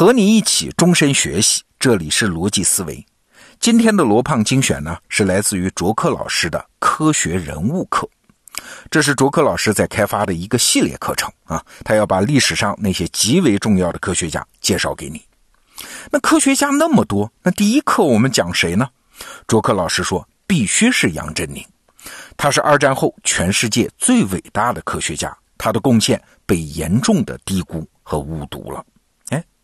[0.00, 3.04] 和你一起终身学习，这里是逻辑思维。
[3.58, 8.08] 今天的罗胖精选呢，是来自于卓克老师的科学人物课。
[8.90, 15.22] 这是卓克老师在开发的一个系列课程啊，他要把历史上那些极为重要的科学家介绍给你。
[16.10, 18.88] 那科学家那么多，那第一课我们讲谁呢？
[19.46, 21.62] 卓克老师说，必须是杨振宁。
[22.38, 28.82] 他是二战后全世界最伟大的科学家，他的贡献被严重的低估和误读了。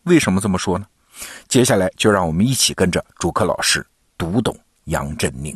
[0.07, 0.87] 为什么这么说呢？
[1.49, 3.85] 接下来就让我们一起跟着主课老师
[4.17, 5.53] 读懂杨振宁。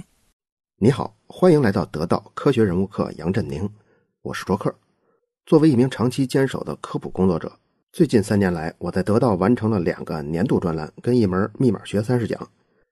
[0.77, 3.70] 你好，欢迎来到得到科学人物课杨振宁，
[4.22, 4.74] 我是卓克。
[5.46, 7.50] 作为一名长期坚守的科普工作者，
[7.94, 12.46] 最近三年来，我在得到完成了两个年度专栏跟一门密码学三十讲，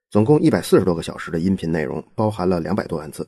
[0.09, 3.27] 总共一百四十多个小时的音频内容，包含了两百多万字。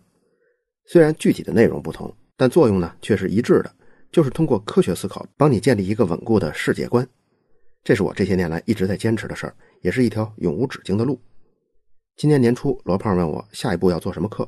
[0.85, 3.69] 虽然具体的内容不同，但作用呢却是一致的，
[4.09, 7.05] 就是通过科学思考，帮你建立一个稳固的世界观。
[7.83, 11.19] 这是我这些年来一直在坚持的事儿，也是一条永无止境的路。
[12.15, 14.47] 今年年初，罗胖问我下一步要做什么课，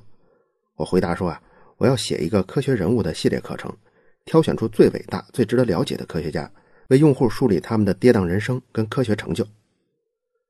[0.75, 1.41] 我回答说啊，
[1.77, 3.75] 我要写一个科学人物的系列课程，
[4.25, 6.51] 挑选出最伟大、最值得了解的科学家，
[6.89, 9.43] 为用户梳理他们的跌宕人生跟科学成就。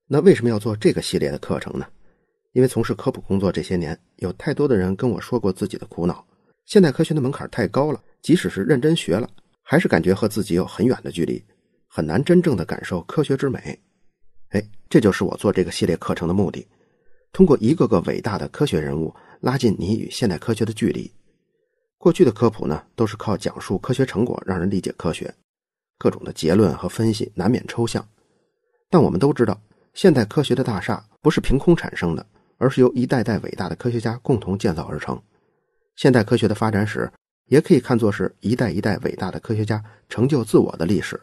[0.08, 1.86] 那为什么要做这个系列的课程呢？
[2.52, 6.26] 因为从事科普工作这些年，有太多的人跟我说过自己的苦恼：
[6.66, 9.30] 现代科学的门槛太高了，即使是认真学了，
[9.62, 11.42] 还是感觉和自己有很远的距离。
[11.96, 13.80] 很难真正的感受科学之美，
[14.50, 16.68] 哎，这就是我做这个系列课程的目的。
[17.32, 21.14] 通过一个个伟大的科学人物，拉近你与现代科学的距离。
[22.00, 25.32] 过去的科普呢，都是靠讲述科学成果让人理解科学，
[26.00, 28.04] 各种的结论和分析难免抽象。
[28.90, 29.62] 但我们都知道，
[29.94, 32.26] 现代科学的大厦不是凭空产生的，
[32.58, 35.22] 而是由一代代伟大的科学家共同建造而成。
[35.96, 37.08] 现代科学的发展史，
[37.50, 41.22] 也可以看作是一代一代伟大的科学家成就自我的历史。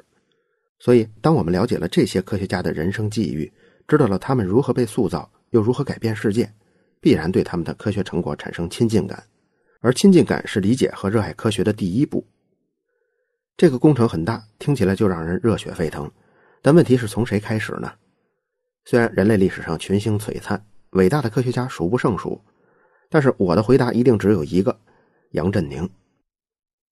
[0.80, 3.52] 所以，当我们了解了这些科学家的人生际遇，
[3.86, 6.50] 知道了他们如何被塑造，又如何改变世界，
[7.00, 9.22] 必然对他们的科学成果产生亲近感。
[9.80, 12.26] 而亲近感是理解和热爱科学的第一步。
[13.58, 16.10] 这个工程很大，听起来就让人热血沸腾。
[16.62, 17.92] 但问题是从谁开始呢？
[18.86, 22.40] 虽然人类历史上群星璀璨，伟大的科学家数不胜数，
[23.10, 24.80] 但是我的回答一定只有一个：
[25.32, 25.88] 杨振宁。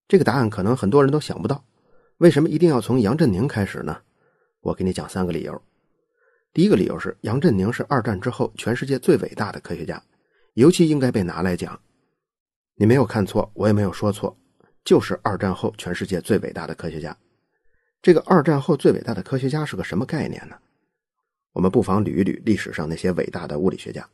[0.06, 1.65] 这个答案可能很多人都想不到。
[2.18, 3.96] 为什么一定要从杨振宁开始呢？
[4.60, 5.62] 我给你讲三个理由。
[6.52, 10.02] 第一个理由是，杨振宁是二战之后全世界最伟大的科学家，
[10.54, 11.80] 尤其应该被拿来讲。
[12.74, 14.36] 你没有看错，我也没有说错，
[14.84, 17.16] 就是二战后全世界最伟大的科学家。
[18.02, 20.56] 这个二战后最伟大的科学家是个什么概念呢？
[21.52, 24.04] 我们不妨捋一捋历史上那些伟大的物理学家。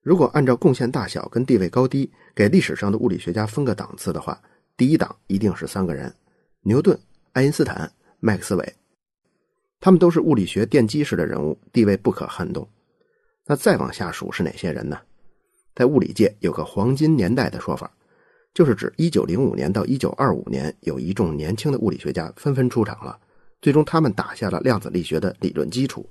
[0.00, 4.40] 如果按照贡献大小跟地位高低给历史上的物理学家分个档次的话，
[4.74, 6.10] 第一档一定是三个人：
[6.62, 6.98] 牛顿。
[7.32, 8.74] 爱因斯坦、麦克斯韦，
[9.78, 12.68] 他们都是物理学奠基式的人物，地位不可撼动。
[13.46, 14.98] 那再往下数是哪些人呢？
[15.74, 17.88] 在物理界有个黄金年代的说法，
[18.52, 23.16] 就是指一九零五年到一九二五年，有一众年轻的物理学家纷纷出场了，
[23.62, 26.04] 最终他们打下了量子力学的理论基础。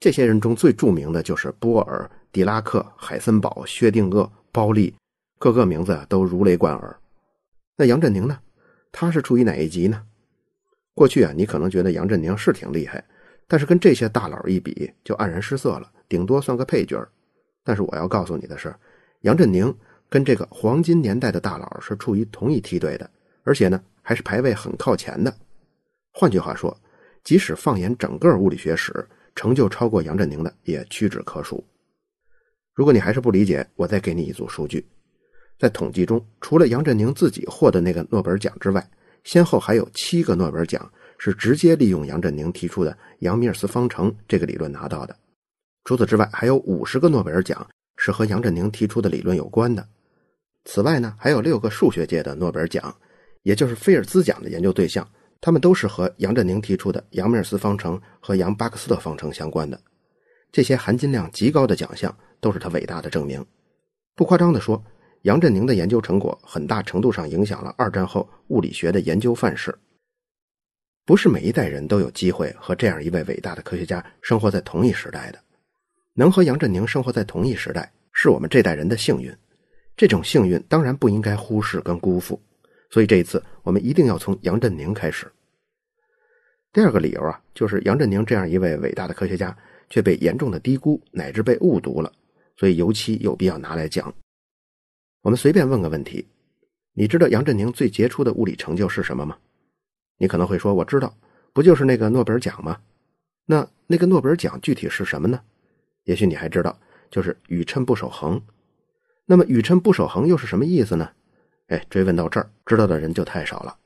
[0.00, 4.92] 这些人中最著名的就是波尔、狄拉克、海森堡、薛定谔、包利，
[5.38, 6.98] 各个名字都如雷贯耳。
[7.76, 8.40] 那杨振宁呢？
[8.90, 10.02] 他是处于哪一级呢？
[10.94, 13.02] 过去啊，你可能觉得杨振宁是挺厉害，
[13.48, 17.06] 但是跟这些大佬一比，就黯然失色了，顶多算个配角。
[17.64, 18.74] 但是我要告诉你的是，
[19.20, 19.74] 杨振宁
[20.08, 23.10] 跟这个黄金年代的大佬是处于同一梯队的，
[23.44, 25.34] 而且呢，还是排位很靠前的。
[26.12, 26.76] 换句话说，
[27.24, 31.64] 即使放眼整个物理学史，成就超过杨振宁的也屈指可数。
[32.74, 34.86] 如果你还是不理解，我再给你一组数据，
[35.58, 38.86] 在统计中，除了杨振宁自己获得那个诺贝尔奖之外，
[39.24, 45.16] 先后还有七个诺贝尔奖是直接利用杨振宁提出的杨米尔斯方程这个理论拿到的。
[45.84, 47.64] 除此之外，还有五十个诺贝尔奖
[47.96, 49.86] 是和杨振宁提出的理论有关的。
[50.64, 52.94] 此外呢，还有六个数学界的诺贝尔奖，
[53.42, 55.08] 也就是菲尔兹奖的研究对象，
[55.40, 59.80] 他们都是和杨振宁提出的杨米尔斯方程和杨巴克斯特方程相关的。
[60.50, 63.44] 这些含金量极高的奖项都是他伟大的证明。
[64.16, 64.82] 不夸张地说。
[65.22, 69.76] 杨振宁的研究成果很大程度上影响了二战后物理学的研究范式。
[71.04, 75.38] 不是每一代人都有机会和这样一位伟大的科学家生活在同一时代的。
[76.14, 79.34] 能和杨振宁生活在同一时代，是我们这代人的幸运。
[79.96, 82.40] 这种幸运当然不应该忽视跟辜负。
[82.90, 85.30] 所以这一次，我们一定要从杨振宁开始。
[86.72, 89.56] 第二个理由啊，就是杨振宁这样一位伟大的科学家
[89.88, 92.12] 却被严重的低估乃至被误读了，
[92.56, 94.12] 所以尤其有必要拿来讲。
[95.22, 96.26] 我们随便问个问题，
[96.94, 99.38] 你知道杨振宁最杰出的物理成就是什么吗？
[100.18, 101.14] 你可能会说我知道，
[101.52, 102.76] 不就是那个诺贝尔奖吗？
[103.46, 105.40] 那那个诺贝尔奖具体是什么呢？
[106.04, 106.76] 也许你还知道，
[107.08, 108.42] 就是宇称不守恒。
[109.24, 111.08] 那么宇称不守恒又是什么意思呢？
[111.68, 113.76] 哎，追问到这儿，知道的人就太少了。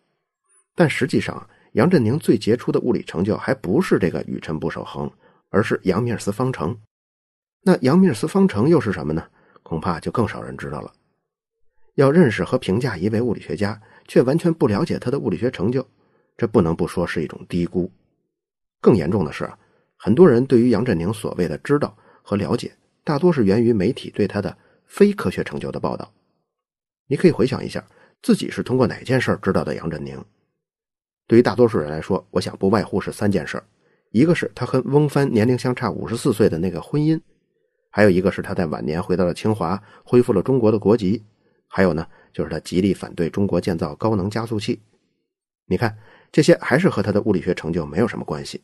[0.75, 5.11] 但实际上，杨振宁最杰出的物理成就还不是这个宇称不守恒，
[5.51, 6.75] 而是杨米尔斯方程。
[7.63, 9.23] 那杨米尔斯方程又是什么呢？
[9.63, 10.91] 恐怕就更少人知道了。
[11.97, 15.87] 要认识和评价一位物理学家，却完全不了解他的物理学成就，
[16.37, 17.91] 这不能不说是一种低估。
[18.81, 19.51] 更严重的是，
[19.97, 22.71] 很多人对于杨振宁所谓的知道和了解，
[23.03, 24.57] 大多是源于媒体对他的
[24.87, 26.13] 非科学成就的报道。
[27.09, 27.83] 你可以回想一下，
[28.23, 30.23] 自己是通过哪件事知道的杨振宁？
[31.27, 33.61] 对于大多数人来说，我想不外乎是三件事：
[34.11, 37.19] 一个是他和翁帆年龄相差五十四岁的那个婚姻；
[37.91, 41.25] 还有一个是他在晚年回到了清华，恢复了中国的国籍。
[41.69, 44.81] 还有呢，就是他极力反对中国建造高能加速器。
[45.67, 45.97] 你看，
[46.31, 48.63] 这些还是和他的物理学成就没有什么关系。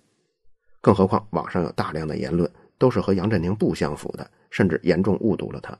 [0.80, 5.76] 更何况，网上有大量的言论都是和杨振宁不相符的，甚至严重误读了他。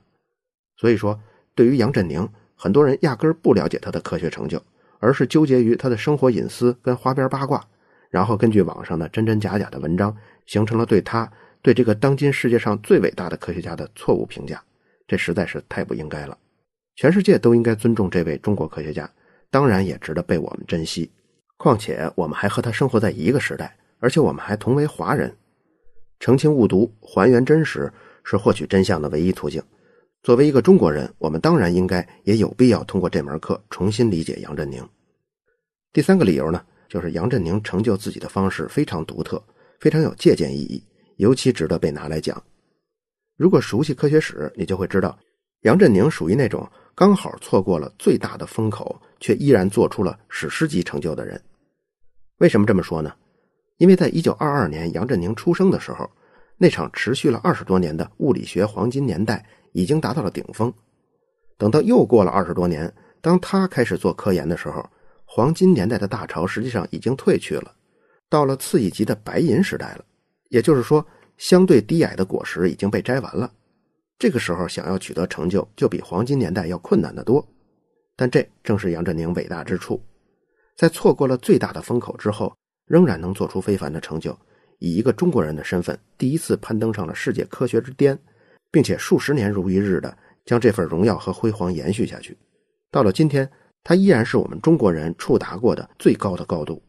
[0.76, 1.18] 所以说，
[1.54, 4.62] 对于杨振宁，很多人压根儿不了解他的科学成就，
[4.98, 7.64] 而是纠结于他的生活隐私跟花边八卦，
[8.10, 10.16] 然后根据网上的真真假假的文章，
[10.46, 11.30] 形成了对他、
[11.60, 14.62] 对这个当今世界上最伟大的科学家的错误评价。
[15.06, 16.38] 这实在是太不应该了。
[16.94, 19.10] 全世界都应该尊重这位中国科学家，
[19.50, 21.10] 当然也值得被我们珍惜。
[21.56, 25.34] 况且我们还和他生活在一个时代，而且我们还同为华人。
[26.20, 27.92] 澄清误读、还原真实
[28.24, 29.62] 是获取真相的唯一途径。
[30.22, 34.86] 作为一个中国人，我们当然应该也有必要通过这门课重新理解杨振宁。
[35.92, 39.42] 第三个理由呢，就是杨振宁成就自己的方式非常独特，
[39.80, 40.84] 非常有借鉴意义，
[41.16, 42.40] 尤其值得被拿来讲。
[43.36, 45.18] 如果熟悉科学史，你就会知道，
[45.62, 46.68] 杨振宁属于那种。
[46.94, 51.40] 刚好错过了最大的风口，却依然做出了史诗级成就的人。
[52.38, 53.12] 为什么这么说呢？
[53.78, 56.08] 因为在一九二二年杨振宁出生的时候，
[56.58, 60.72] 那场持续了二十多年的物理学黄金年代已经达到了顶峰。
[61.56, 64.88] 等到又过了二十多年，当他开始做科研的时候，
[65.24, 67.74] 黄金年代的大潮实际上已经退去了，
[68.28, 70.04] 到了次一级的白银时代了。
[70.50, 71.04] 也就是说，
[71.38, 73.50] 相对低矮的果实已经被摘完了。
[74.22, 77.44] 这个时候想要取得成就，就比黄金年代要困难得多。
[78.14, 80.00] 但这正是杨振宁伟大之处，
[80.76, 84.30] 在错过了最大的风口之后，仍然能做出非凡的成就，
[84.78, 88.16] 以一个中国人的身份，第一次攀登上了世界科学之巅，
[88.70, 92.38] 并且数十年如一日的将这份荣耀和辉煌延续下去。
[92.92, 93.50] 到了今天，
[93.82, 96.80] 他依然是我们中国人触达过的最高的高度。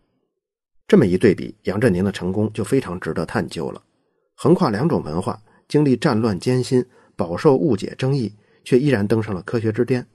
[0.88, 3.81] 这么一对比，杨振宁的成功就非常值得探究了。
[4.35, 6.85] 横跨两种文化，经历战乱艰辛。
[7.15, 8.33] 饱受误解争议，
[8.63, 10.06] 却依然登上了科学之巅。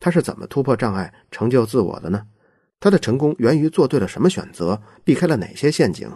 [0.00, 2.24] 他是怎么突破障碍、成就自我的呢？
[2.80, 6.08] 他的成功源于做对了什么选择，避开了哪些陷阱？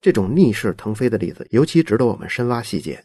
[0.00, 3.02] 这种逆势腾飞的例子尤其值得我们深挖细节。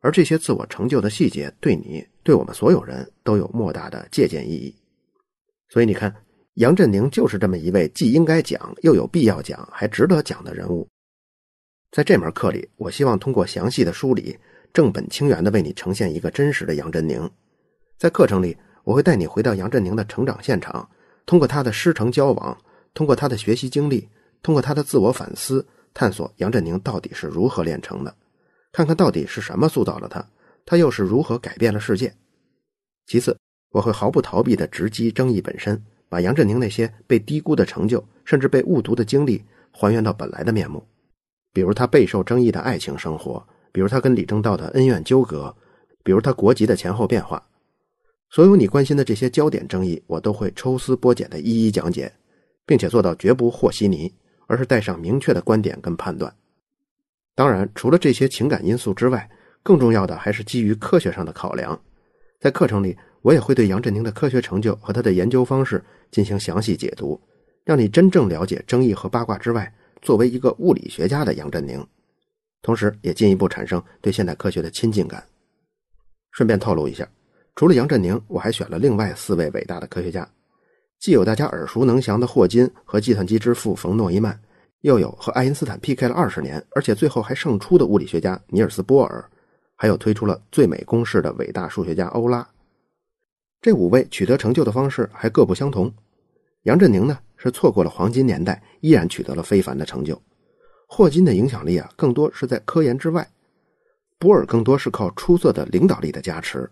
[0.00, 4.74] 而这些自我成就的细节，对你、对我们所有人都有莫大的借鉴意义。
[5.68, 6.14] 所以你看，
[6.54, 10.88] 杨振宁就是这么一位既应该讲又有必要讲还值得讲的人物。
[11.92, 14.36] 在这门课里，我希望通过详细的梳理。
[14.72, 17.28] 正本清源的为你呈现一个真实的杨振宁，
[17.96, 20.88] 在课程里，我会带你回到杨振宁的成长现场，
[21.26, 22.56] 通过他的师承交往，
[22.94, 24.08] 通过他的学习经历，
[24.42, 28.14] 通过他的自我反思，探索杨振宁到底是如何炼成的，
[28.70, 30.24] 看看到底是什么塑造了他，
[30.64, 32.14] 他又是如何改变了世界。
[33.06, 33.36] 其次，
[33.70, 40.86] 我会毫不逃避地直击争议本身，把杨振宁那些被低估的成就，甚至被误读的经历，还原到本来的面目，
[41.52, 43.44] 比如他备受争议的爱情生活。
[43.72, 45.54] 比如他跟李政道的恩怨纠葛，
[46.02, 47.42] 比如他国籍的前后变化，
[48.30, 52.12] 所有你关心的这些焦点争议，我都会抽丝剥茧的一一讲解，
[52.66, 54.12] 并且做到绝不和稀泥，
[54.46, 56.34] 而是带上明确的观点跟判断。
[57.34, 59.30] 当然，除了这些情感因素之外，
[59.62, 61.80] 更重要的还是基于科学上的考量。
[62.40, 67.20] 在课程里，我也会对杨振宁的科学成就和他的研究方式进行详细解读，
[67.64, 71.86] 让你真正了解争议和八卦之外，作为一个物理学家的杨振宁。
[72.62, 75.24] 同时，也进一步产生对现代科学的亲近感。
[76.32, 77.08] 顺便透露一下，
[77.54, 80.28] 除了杨振宁，我还选了另外四位伟大的科学家，
[80.98, 84.38] 既有大家耳熟能详的霍金和计算机之父冯诺依曼，
[84.82, 89.24] 又有和爱因斯坦 PK 了二十年，而且最后还胜出的物理学家尼尔斯·波尔，
[89.74, 92.46] 还有推出了最美公式的伟大数学家欧拉。
[93.60, 95.92] 这五位取得成就的方式还各不相同。
[96.62, 100.20] 杨振宁呢，是错过了黄金年代，依然取得了非凡的成就。
[100.90, 103.22] 霍金的影响力啊，更多是在科研之外；
[104.18, 106.66] 波尔更多是靠出色的领导力的加持；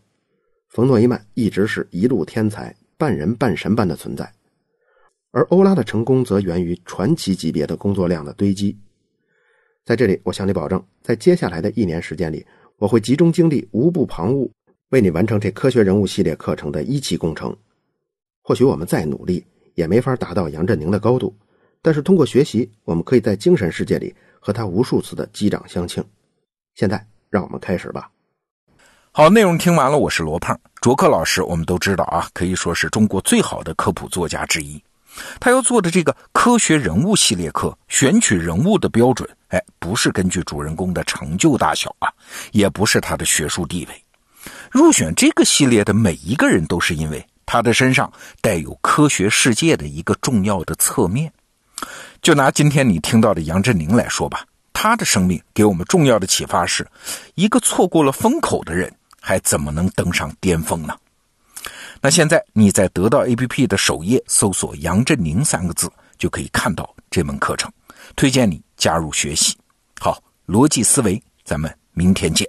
[0.71, 4.25] 冯诺依曼一直是一路天才，半人半神般的存在；
[5.33, 8.77] 而欧拉的成功则源于传奇级别的工作量的堆积。
[9.85, 12.45] 在这里，我向你保证，在接下来的一年时间里，
[12.79, 14.51] 我会集中精力，无不旁骛，
[14.89, 17.55] 为你完成这科学人物系列课程的一期工程。
[18.43, 19.45] 或许我们再努力，
[19.75, 21.37] 也没法达到杨振宁的高度，
[21.83, 26.05] 但是通过学习，我们可以在精神世界里和他无数次的击掌相庆。
[26.75, 28.11] 现在，让我们开始吧。
[29.13, 34.83] 好，内容听完了，我是罗胖，卓克老师，我们都知道啊，可以说是中国最好的科普作家之一。
[35.41, 42.13] 他要做的这个科学人物系列课，选取人物的标准，哎，不是根据主人公的成就大小啊，
[42.53, 44.03] 也不是他的学术地位。
[44.71, 51.33] 入选这个系列的每一个人，都是因为他的身上带有科学世界的一个重要的侧面。
[52.23, 56.87] 就拿今天你听到的杨振宁来说吧，他的生命给我们重要的启发是：
[57.35, 60.95] 一个错过了风口的人，还怎么能登上巅峰呢？
[62.01, 67.73] 那现在你在得到 APP 的首页搜索“杨振宁”三个字，就可以看到这门课程，
[68.15, 69.57] 推荐你加入学习。
[69.99, 72.47] 好，逻辑思维，咱们明天见。